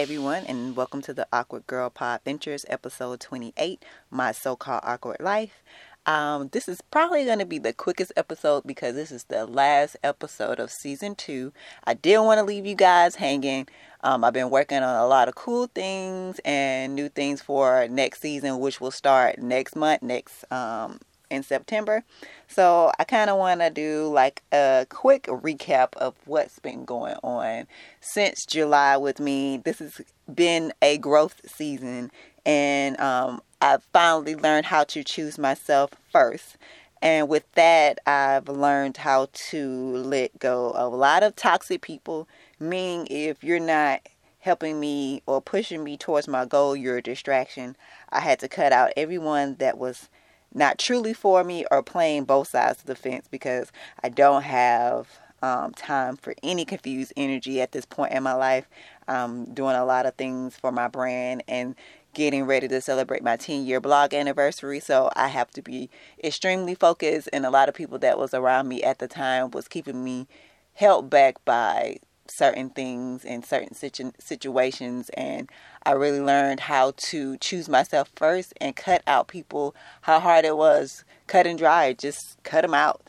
Everyone, 0.00 0.44
and 0.46 0.74
welcome 0.74 1.02
to 1.02 1.12
the 1.12 1.28
Awkward 1.30 1.66
Girl 1.66 1.90
Podventures, 1.90 2.64
episode 2.68 3.20
28 3.20 3.84
My 4.10 4.32
So 4.32 4.56
Called 4.56 4.80
Awkward 4.82 5.20
Life. 5.20 5.62
Um, 6.06 6.48
this 6.52 6.70
is 6.70 6.80
probably 6.80 7.26
going 7.26 7.38
to 7.38 7.44
be 7.44 7.58
the 7.58 7.74
quickest 7.74 8.10
episode 8.16 8.62
because 8.66 8.94
this 8.94 9.12
is 9.12 9.24
the 9.24 9.44
last 9.44 9.98
episode 10.02 10.58
of 10.58 10.70
season 10.70 11.16
two. 11.16 11.52
I 11.84 11.92
didn't 11.92 12.24
want 12.24 12.38
to 12.38 12.44
leave 12.44 12.64
you 12.64 12.74
guys 12.74 13.16
hanging. 13.16 13.68
Um, 14.02 14.24
I've 14.24 14.32
been 14.32 14.48
working 14.48 14.78
on 14.78 14.96
a 14.96 15.06
lot 15.06 15.28
of 15.28 15.34
cool 15.34 15.66
things 15.66 16.40
and 16.46 16.94
new 16.94 17.10
things 17.10 17.42
for 17.42 17.86
next 17.88 18.22
season, 18.22 18.58
which 18.58 18.80
will 18.80 18.90
start 18.90 19.38
next 19.38 19.76
month, 19.76 20.00
next 20.00 20.50
um, 20.50 20.98
in 21.30 21.42
September. 21.42 22.02
So 22.48 22.92
I 22.98 23.04
kind 23.04 23.30
of 23.30 23.38
want 23.38 23.60
to 23.60 23.70
do 23.70 24.10
like 24.12 24.42
a 24.52 24.86
quick 24.88 25.24
recap 25.24 25.94
of 25.96 26.14
what's 26.26 26.58
been 26.58 26.84
going 26.84 27.16
on 27.22 27.66
since 28.00 28.44
July 28.44 28.96
with 28.96 29.20
me. 29.20 29.58
This 29.58 29.78
has 29.78 30.00
been 30.32 30.72
a 30.82 30.98
growth 30.98 31.40
season, 31.46 32.10
and 32.44 32.98
um, 33.00 33.40
I've 33.60 33.84
finally 33.92 34.34
learned 34.34 34.66
how 34.66 34.84
to 34.84 35.04
choose 35.04 35.38
myself 35.38 35.92
first. 36.12 36.56
And 37.02 37.28
with 37.28 37.50
that, 37.54 37.98
I've 38.06 38.48
learned 38.48 38.98
how 38.98 39.28
to 39.50 39.68
let 39.96 40.38
go 40.38 40.70
of 40.72 40.92
a 40.92 40.96
lot 40.96 41.22
of 41.22 41.34
toxic 41.34 41.80
people, 41.80 42.28
meaning 42.58 43.06
if 43.10 43.42
you're 43.42 43.58
not 43.58 44.02
helping 44.40 44.80
me 44.80 45.22
or 45.26 45.40
pushing 45.40 45.84
me 45.84 45.96
towards 45.96 46.28
my 46.28 46.44
goal, 46.44 46.74
you're 46.74 46.98
a 46.98 47.02
distraction. 47.02 47.76
I 48.10 48.20
had 48.20 48.38
to 48.40 48.48
cut 48.48 48.72
out 48.72 48.92
everyone 48.96 49.56
that 49.56 49.78
was 49.78 50.08
not 50.54 50.78
truly 50.78 51.12
for 51.12 51.44
me 51.44 51.64
or 51.70 51.82
playing 51.82 52.24
both 52.24 52.48
sides 52.48 52.80
of 52.80 52.86
the 52.86 52.94
fence 52.94 53.26
because 53.30 53.70
I 54.02 54.08
don't 54.08 54.42
have 54.42 55.08
um, 55.42 55.72
time 55.72 56.16
for 56.16 56.34
any 56.42 56.64
confused 56.64 57.12
energy 57.16 57.60
at 57.60 57.72
this 57.72 57.86
point 57.86 58.12
in 58.12 58.22
my 58.22 58.34
life. 58.34 58.68
I'm 59.08 59.52
doing 59.54 59.76
a 59.76 59.84
lot 59.84 60.06
of 60.06 60.14
things 60.14 60.56
for 60.56 60.70
my 60.72 60.88
brand 60.88 61.42
and 61.48 61.74
getting 62.12 62.44
ready 62.44 62.68
to 62.68 62.80
celebrate 62.80 63.22
my 63.22 63.36
10 63.36 63.64
year 63.64 63.80
blog 63.80 64.12
anniversary. 64.12 64.80
So 64.80 65.10
I 65.14 65.28
have 65.28 65.50
to 65.52 65.62
be 65.62 65.88
extremely 66.22 66.74
focused. 66.74 67.28
And 67.32 67.46
a 67.46 67.50
lot 67.50 67.68
of 67.68 67.74
people 67.74 67.98
that 68.00 68.18
was 68.18 68.34
around 68.34 68.68
me 68.68 68.82
at 68.82 68.98
the 68.98 69.08
time 69.08 69.50
was 69.50 69.68
keeping 69.68 70.02
me 70.04 70.26
held 70.74 71.10
back 71.10 71.44
by 71.44 71.98
certain 72.30 72.70
things 72.70 73.24
in 73.24 73.42
certain 73.42 73.74
situ- 73.74 74.12
situations 74.18 75.10
and 75.10 75.48
I 75.84 75.92
really 75.92 76.20
learned 76.20 76.60
how 76.60 76.92
to 76.96 77.36
choose 77.38 77.68
myself 77.68 78.10
first 78.14 78.54
and 78.60 78.76
cut 78.76 79.02
out 79.06 79.28
people 79.28 79.74
how 80.02 80.20
hard 80.20 80.44
it 80.44 80.56
was 80.56 81.04
cut 81.26 81.46
and 81.46 81.58
dry 81.58 81.92
just 81.92 82.42
cut 82.42 82.62
them 82.62 82.74
out 82.74 83.02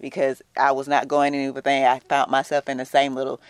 because 0.00 0.42
I 0.56 0.72
was 0.72 0.88
not 0.88 1.08
going 1.08 1.34
anything 1.34 1.84
I 1.84 1.98
found 2.00 2.30
myself 2.30 2.68
in 2.68 2.78
the 2.78 2.84
same 2.84 3.14
little 3.14 3.40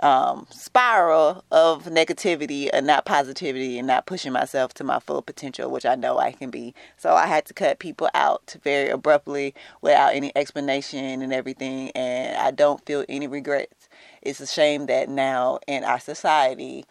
um, 0.00 0.46
spiral 0.50 1.44
of 1.50 1.84
negativity 1.84 2.70
and 2.72 2.86
not 2.86 3.04
positivity 3.04 3.78
and 3.78 3.86
not 3.86 4.06
pushing 4.06 4.32
myself 4.32 4.72
to 4.74 4.84
my 4.84 5.00
full 5.00 5.22
potential, 5.22 5.70
which 5.70 5.86
I 5.86 5.94
know 5.94 6.18
I 6.18 6.32
can 6.32 6.50
be. 6.50 6.74
So 6.96 7.14
I 7.14 7.26
had 7.26 7.44
to 7.46 7.54
cut 7.54 7.78
people 7.78 8.08
out 8.14 8.56
very 8.62 8.90
abruptly 8.90 9.54
without 9.80 10.14
any 10.14 10.32
explanation 10.36 11.22
and 11.22 11.32
everything. 11.32 11.90
And 11.90 12.36
I 12.36 12.50
don't 12.50 12.84
feel 12.86 13.04
any 13.08 13.26
regrets. 13.26 13.87
It's 14.22 14.40
a 14.40 14.46
shame 14.46 14.86
that 14.86 15.08
now 15.08 15.58
in 15.66 15.84
our 15.84 16.00
society, 16.00 16.84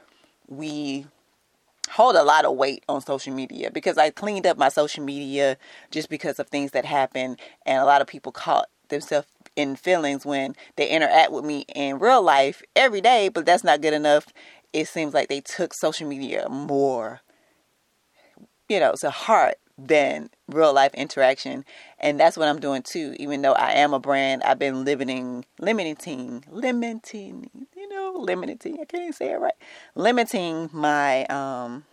we 0.47 1.05
hold 1.89 2.15
a 2.15 2.23
lot 2.23 2.45
of 2.45 2.55
weight 2.55 2.83
on 2.89 3.01
social 3.01 3.33
media 3.33 3.71
because 3.71 3.97
I 3.97 4.09
cleaned 4.09 4.45
up 4.45 4.57
my 4.57 4.69
social 4.69 5.03
media 5.03 5.57
just 5.91 6.09
because 6.09 6.39
of 6.39 6.47
things 6.47 6.71
that 6.71 6.85
happened 6.85 7.39
and 7.65 7.79
a 7.81 7.85
lot 7.85 8.01
of 8.01 8.07
people 8.07 8.31
caught 8.31 8.67
themselves 8.89 9.27
in 9.55 9.75
feelings 9.75 10.25
when 10.25 10.55
they 10.75 10.87
interact 10.89 11.31
with 11.31 11.43
me 11.45 11.65
in 11.75 11.99
real 11.99 12.21
life 12.21 12.61
every 12.75 13.01
day, 13.01 13.29
but 13.29 13.45
that's 13.45 13.63
not 13.63 13.81
good 13.81 13.93
enough. 13.93 14.27
It 14.73 14.87
seems 14.87 15.13
like 15.13 15.29
they 15.29 15.41
took 15.41 15.73
social 15.73 16.07
media 16.07 16.47
more, 16.49 17.21
you 18.69 18.79
know, 18.79 18.93
to 18.99 19.09
heart 19.09 19.55
than 19.77 20.29
real 20.47 20.73
life 20.73 20.93
interaction. 20.93 21.63
And 21.99 22.19
that's 22.19 22.37
what 22.37 22.47
I'm 22.47 22.59
doing 22.59 22.81
too. 22.81 23.15
Even 23.19 23.41
though 23.41 23.53
I 23.53 23.73
am 23.73 23.93
a 23.93 23.99
brand, 23.99 24.43
I've 24.43 24.59
been 24.59 24.83
limiting, 24.83 25.45
limiting, 25.59 26.43
limiting, 26.49 27.49
you 27.75 27.89
know, 27.89 28.13
limiting. 28.17 28.75
I 28.75 28.85
can't 28.85 29.03
even 29.03 29.13
say 29.13 29.31
it 29.31 29.39
right. 29.39 29.53
Limiting 29.95 30.69
my 30.73 31.25
um, 31.25 31.85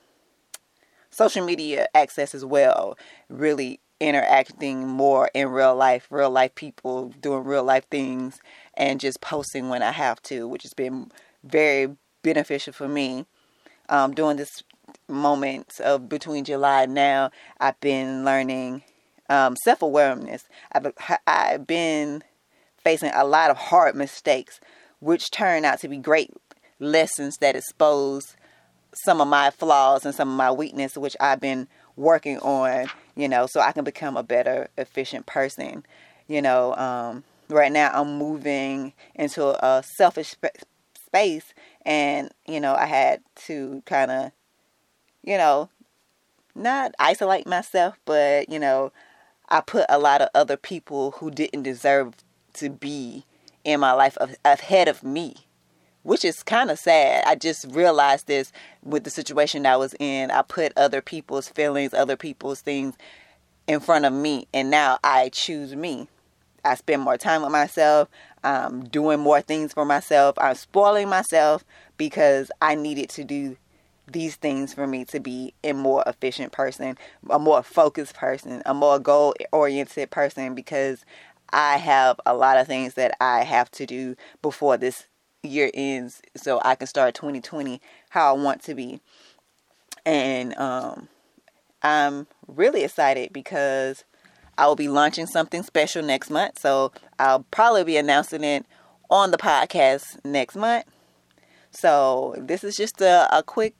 social 1.11 1.45
media 1.45 1.89
access 1.95 2.35
as 2.35 2.45
well. 2.45 2.97
Really 3.29 3.81
interacting 4.01 4.87
more 4.89 5.31
in 5.35 5.49
real 5.49 5.75
life, 5.75 6.07
real 6.11 6.31
life 6.31 6.55
people 6.55 7.11
doing 7.21 7.45
real 7.45 7.65
life 7.65 7.87
things, 7.91 8.41
and 8.75 9.01
just 9.01 9.21
posting 9.21 9.69
when 9.69 9.83
I 9.83 9.93
have 9.93 10.21
to, 10.23 10.49
which 10.49 10.63
has 10.63 10.75
been 10.75 11.11
very 11.43 11.97
beneficial 12.23 12.73
for 12.73 12.89
me. 12.89 13.27
Um, 13.91 14.15
during 14.15 14.39
this 14.39 14.63
moment 15.09 15.81
of 15.81 16.09
between 16.09 16.45
July 16.45 16.85
and 16.85 16.95
now, 16.95 17.31
I've 17.61 17.79
been 17.81 18.25
learning 18.25 18.83
um, 19.29 19.57
self 19.57 19.83
awareness. 19.83 20.45
I've 20.73 20.93
I've 21.27 21.67
been 21.67 22.23
facing 22.79 23.11
a 23.15 23.25
lot 23.25 23.51
of 23.51 23.57
hard 23.57 23.95
mistakes, 23.95 24.61
which 25.01 25.31
turn 25.31 25.65
out 25.65 25.81
to 25.81 25.89
be 25.89 25.97
great 25.97 26.31
lessons 26.79 27.39
that 27.39 27.57
expose 27.57 28.37
some 28.95 29.21
of 29.21 29.29
my 29.29 29.51
flaws 29.51 30.05
and 30.05 30.15
some 30.15 30.29
of 30.31 30.37
my 30.37 30.51
weakness, 30.51 30.97
which 30.97 31.17
I've 31.21 31.41
been 31.41 31.69
working 31.97 32.39
on, 32.39 32.87
you 33.17 33.29
know, 33.29 33.47
so 33.47 33.61
I 33.61 33.73
can 33.73 33.85
become 33.85 34.17
a 34.17 34.23
better, 34.23 34.69
efficient 34.77 35.27
person. 35.27 35.85
You 36.27 36.43
know, 36.43 36.75
um, 36.77 37.25
right 37.49 37.73
now 37.73 37.91
I'm 37.93 38.19
moving 38.19 38.93
into 39.15 39.47
a 39.65 39.83
selfish 39.83 40.31
sp- 40.37 40.63
space, 41.07 41.53
and 41.83 42.31
you 42.47 42.61
know, 42.61 42.75
I 42.75 42.87
had 42.87 43.23
to 43.47 43.83
kind 43.87 44.11
of, 44.11 44.33
you 45.25 45.39
know, 45.39 45.69
not 46.55 46.95
isolate 46.99 47.47
myself, 47.47 47.99
but 48.05 48.49
you 48.49 48.59
know, 48.59 48.93
I 49.49 49.61
put 49.61 49.87
a 49.89 49.99
lot 49.99 50.21
of 50.21 50.29
other 50.35 50.57
people 50.57 51.13
who 51.13 51.31
didn't 51.31 51.63
deserve 51.63 52.15
to 52.55 52.71
be 52.71 53.25
in 53.65 53.81
my 53.81 53.93
life 53.93 54.17
ahead 54.45 54.89
of 54.89 55.03
me 55.03 55.37
which 56.05 56.25
is 56.25 56.43
kind 56.43 56.71
of 56.71 56.79
sad. 56.79 57.25
I 57.27 57.35
just 57.35 57.67
realized 57.71 58.27
this 58.29 58.53
with 58.83 59.05
the 59.05 59.11
situation 59.11 59.67
I 59.67 59.77
was 59.77 59.95
in. 59.99 60.31
I 60.31 60.43
put 60.43 60.73
other 60.77 61.01
people's 61.01 61.49
feelings, 61.49 61.93
other 61.93 62.17
people's 62.17 62.61
things 62.61 62.95
in 63.67 63.81
front 63.81 64.05
of 64.05 64.13
me, 64.13 64.47
and 64.53 64.71
now 64.71 64.99
I 65.03 65.31
choose 65.31 65.75
me. 65.75 66.07
I 66.63 66.75
spend 66.77 67.03
more 67.03 67.17
time 67.17 67.43
with 67.43 67.53
myself. 67.53 68.09
I'm 68.43 68.85
doing 68.85 69.19
more 69.21 69.41
things 69.41 69.73
for 69.73 69.85
myself. 69.87 70.37
I'm 70.39 70.55
spoiling 70.55 71.09
myself 71.09 71.65
because 71.97 72.51
I 72.61 72.75
needed 72.75 73.09
to 73.11 73.25
do 73.25 73.57
these 74.07 74.37
things 74.37 74.75
for 74.75 74.87
me 74.87 75.05
to 75.07 75.21
be 75.21 75.55
a 75.63 75.73
more 75.73 76.03
efficient 76.07 76.53
person, 76.53 76.99
a 77.31 77.39
more 77.39 77.63
focused 77.63 78.15
person, 78.15 78.63
a 78.67 78.75
more 78.75 78.99
goal 78.99 79.35
oriented 79.53 80.11
person 80.11 80.55
because 80.55 81.05
I 81.51 81.77
have 81.77 82.21
a 82.27 82.35
lot 82.35 82.59
of 82.59 82.67
things 82.67 82.95
that 82.95 83.17
I 83.21 83.45
have 83.45 83.71
to 83.73 83.87
do 83.87 84.17
before 84.43 84.77
this 84.77 85.07
year 85.43 85.71
ends 85.75 86.21
so 86.37 86.61
I 86.65 86.75
can 86.75 86.87
start 86.87 87.15
2020 87.15 87.81
how 88.11 88.35
I 88.35 88.39
want 88.39 88.63
to 88.65 88.75
be. 88.75 89.01
And 90.05 90.57
um, 90.59 91.09
I'm 91.83 92.27
really 92.47 92.85
excited 92.85 93.33
because 93.33 94.05
I 94.59 94.67
will 94.67 94.77
be 94.77 94.89
launching 94.89 95.27
something 95.27 95.63
special 95.63 96.03
next 96.03 96.31
month. 96.31 96.59
So 96.59 96.93
I'll 97.19 97.45
probably 97.51 97.85
be 97.85 97.97
announcing 97.97 98.45
it 98.45 98.67
on 99.11 99.31
the 99.31 99.39
podcast 99.39 100.25
next 100.25 100.57
month. 100.57 100.85
So 101.71 102.35
this 102.39 102.65
is 102.65 102.77
just 102.77 103.01
a, 103.01 103.29
a 103.37 103.43
quick 103.43 103.75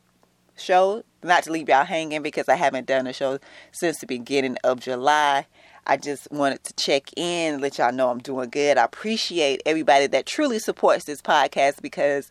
show, 0.57 1.03
not 1.23 1.45
to 1.45 1.53
leave 1.53 1.69
y'all 1.69 1.85
hanging 1.85 2.23
because 2.23 2.49
I 2.49 2.57
haven't 2.57 2.87
done 2.87 3.07
a 3.07 3.13
show 3.13 3.39
since 3.73 3.99
the 3.99 4.07
beginning 4.07 4.57
of 4.65 4.81
July. 4.81 5.47
I 5.87 5.97
just 5.97 6.31
wanted 6.31 6.65
to 6.65 6.73
check 6.75 7.11
in, 7.17 7.61
let 7.61 7.79
y'all 7.79 7.93
know 7.93 8.09
I'm 8.09 8.19
doing 8.19 8.49
good. 8.49 8.79
I 8.79 8.85
appreciate 8.85 9.63
everybody 9.67 10.07
that 10.09 10.27
truly 10.27 10.59
supports 10.59 11.05
this 11.05 11.21
podcast 11.21 11.83
because 11.83 12.31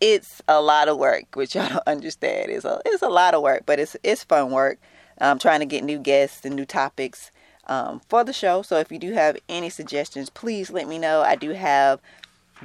it's 0.00 0.42
a 0.46 0.60
lot 0.60 0.88
of 0.88 0.98
work, 0.98 1.34
which 1.34 1.54
y'all 1.54 1.68
don't 1.68 1.86
understand. 1.86 2.50
It's 2.50 2.64
a 2.64 2.80
it's 2.84 3.02
a 3.02 3.08
lot 3.08 3.34
of 3.34 3.42
work, 3.42 3.62
but 3.66 3.78
it's 3.78 3.96
it's 4.02 4.24
fun 4.24 4.50
work. 4.50 4.78
I'm 5.20 5.38
trying 5.38 5.60
to 5.60 5.66
get 5.66 5.84
new 5.84 5.98
guests 5.98 6.44
and 6.44 6.54
new 6.54 6.66
topics 6.66 7.30
um, 7.66 8.00
for 8.08 8.24
the 8.24 8.32
show. 8.32 8.62
So 8.62 8.76
if 8.76 8.92
you 8.92 8.98
do 8.98 9.12
have 9.12 9.36
any 9.48 9.70
suggestions, 9.70 10.30
please 10.30 10.70
let 10.70 10.86
me 10.86 10.98
know. 10.98 11.22
I 11.22 11.34
do 11.34 11.50
have 11.50 12.00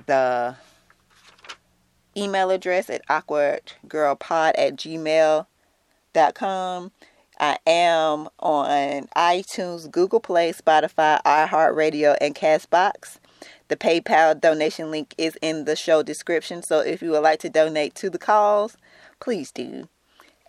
the 0.06 0.56
email 2.18 2.52
address 2.52 2.90
at 2.90 3.06
awkwardgirlpod 3.08 4.54
at 4.58 4.76
gmail.com. 4.76 5.46
I 7.40 7.58
am 7.66 8.30
on 8.40 9.08
iTunes, 9.16 9.90
Google 9.90 10.20
Play, 10.20 10.54
Spotify, 10.54 11.22
iHeartRadio, 11.24 12.16
and 12.22 12.36
Castbox. 12.36 13.18
The 13.68 13.76
PayPal 13.76 14.40
donation 14.40 14.92
link 14.92 15.16
is 15.18 15.38
in 15.42 15.66
the 15.66 15.76
show 15.76 16.04
description. 16.04 16.62
So 16.62 16.80
if 16.80 17.02
you 17.02 17.12
would 17.12 17.24
like 17.24 17.40
to 17.40 17.50
donate 17.50 17.96
to 17.96 18.10
the 18.10 18.20
cause, 18.20 18.78
please 19.20 19.52
do. 19.52 19.90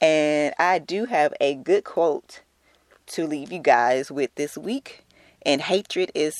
And 0.01 0.55
I 0.59 0.79
do 0.79 1.07
have 1.07 1.33
a 1.41 1.55
good 1.55 1.85
quote 1.85 2.43
to 3.07 3.27
leave 3.27 3.51
you 3.51 3.61
guys 3.61 4.11
with 4.11 4.35
this 4.35 4.59
week. 4.59 5.05
And 5.43 5.63
hatred 5.63 6.11
is 6.15 6.35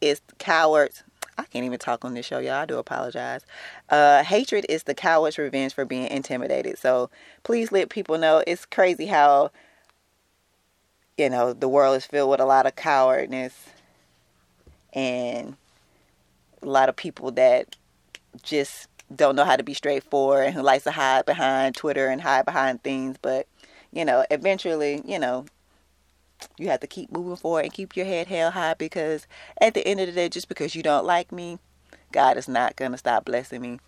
is 0.00 0.20
cowards. 0.38 1.02
I 1.36 1.44
can't 1.44 1.64
even 1.64 1.78
talk 1.78 2.04
on 2.04 2.14
this 2.14 2.26
show, 2.26 2.38
y'all. 2.38 2.54
I 2.54 2.66
do 2.66 2.78
apologize. 2.78 3.44
Uh, 3.88 4.22
hatred 4.22 4.66
is 4.68 4.84
the 4.84 4.94
coward's 4.94 5.38
revenge 5.38 5.74
for 5.74 5.84
being 5.84 6.06
intimidated. 6.08 6.78
So 6.78 7.10
please 7.42 7.72
let 7.72 7.88
people 7.88 8.18
know. 8.18 8.42
It's 8.46 8.64
crazy 8.64 9.06
how, 9.06 9.50
you 11.18 11.28
know, 11.30 11.52
the 11.52 11.68
world 11.68 11.96
is 11.96 12.06
filled 12.06 12.30
with 12.30 12.40
a 12.40 12.44
lot 12.44 12.66
of 12.66 12.76
cowardness 12.76 13.70
and 14.92 15.56
a 16.62 16.66
lot 16.66 16.88
of 16.88 16.96
people 16.96 17.32
that 17.32 17.76
just 18.42 18.88
don't 19.14 19.36
know 19.36 19.44
how 19.44 19.56
to 19.56 19.62
be 19.62 19.74
straightforward 19.74 20.46
and 20.46 20.54
who 20.54 20.62
likes 20.62 20.84
to 20.84 20.90
hide 20.90 21.26
behind 21.26 21.74
Twitter 21.74 22.08
and 22.08 22.20
hide 22.20 22.44
behind 22.44 22.82
things. 22.82 23.16
But, 23.20 23.46
you 23.92 24.04
know, 24.04 24.24
eventually, 24.30 25.02
you 25.04 25.18
know, 25.18 25.46
you 26.58 26.68
have 26.68 26.80
to 26.80 26.86
keep 26.86 27.12
moving 27.12 27.36
forward 27.36 27.64
and 27.64 27.72
keep 27.72 27.96
your 27.96 28.06
head 28.06 28.26
held 28.26 28.54
high 28.54 28.74
because 28.74 29.26
at 29.60 29.74
the 29.74 29.86
end 29.86 30.00
of 30.00 30.06
the 30.06 30.12
day, 30.12 30.28
just 30.28 30.48
because 30.48 30.74
you 30.74 30.82
don't 30.82 31.06
like 31.06 31.32
me, 31.32 31.58
God 32.12 32.36
is 32.36 32.48
not 32.48 32.76
going 32.76 32.92
to 32.92 32.98
stop 32.98 33.24
blessing 33.24 33.60
me. 33.60 33.80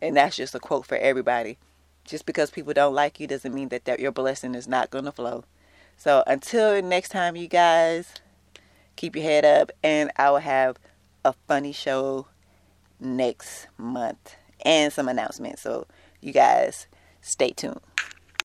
And 0.00 0.16
that's 0.16 0.36
just 0.36 0.54
a 0.54 0.60
quote 0.60 0.86
for 0.86 0.96
everybody. 0.96 1.58
Just 2.04 2.26
because 2.26 2.50
people 2.50 2.72
don't 2.72 2.94
like 2.94 3.20
you 3.20 3.26
doesn't 3.26 3.54
mean 3.54 3.68
that, 3.68 3.84
that 3.84 4.00
your 4.00 4.12
blessing 4.12 4.54
is 4.54 4.66
not 4.66 4.90
going 4.90 5.04
to 5.04 5.12
flow. 5.12 5.44
So 5.96 6.24
until 6.26 6.82
next 6.82 7.10
time, 7.10 7.36
you 7.36 7.46
guys, 7.46 8.14
keep 8.96 9.14
your 9.14 9.24
head 9.24 9.44
up 9.44 9.70
and 9.82 10.10
I 10.16 10.30
will 10.30 10.38
have 10.38 10.76
a 11.24 11.32
funny 11.46 11.72
show 11.72 12.26
next 12.98 13.68
month 13.78 14.36
and 14.64 14.92
some 14.92 15.08
announcements. 15.08 15.62
So 15.62 15.86
you 16.20 16.32
guys 16.32 16.86
stay 17.20 17.50
tuned. 17.50 17.80